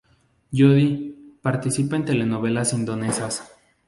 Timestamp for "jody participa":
0.51-1.95